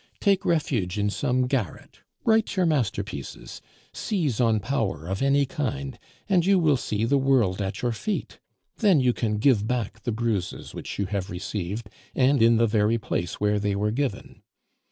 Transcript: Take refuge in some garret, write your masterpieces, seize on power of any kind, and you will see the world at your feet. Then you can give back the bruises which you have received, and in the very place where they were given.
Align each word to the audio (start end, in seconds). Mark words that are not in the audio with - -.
Take 0.19 0.45
refuge 0.45 0.97
in 0.97 1.11
some 1.11 1.45
garret, 1.45 1.99
write 2.25 2.55
your 2.55 2.65
masterpieces, 2.65 3.61
seize 3.93 4.41
on 4.41 4.59
power 4.59 5.05
of 5.05 5.21
any 5.21 5.45
kind, 5.45 5.99
and 6.27 6.43
you 6.43 6.57
will 6.57 6.75
see 6.75 7.05
the 7.05 7.19
world 7.19 7.61
at 7.61 7.83
your 7.83 7.91
feet. 7.91 8.39
Then 8.77 8.99
you 8.99 9.13
can 9.13 9.37
give 9.37 9.67
back 9.67 10.01
the 10.01 10.11
bruises 10.11 10.73
which 10.73 10.97
you 10.97 11.05
have 11.05 11.29
received, 11.29 11.87
and 12.15 12.41
in 12.41 12.57
the 12.57 12.65
very 12.65 12.97
place 12.97 13.35
where 13.39 13.59
they 13.59 13.75
were 13.75 13.91
given. 13.91 14.41